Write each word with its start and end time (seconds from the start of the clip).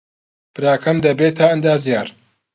براکەم 0.55 0.97
دەبێتە 1.05 1.45
ئەندازیار. 1.49 2.07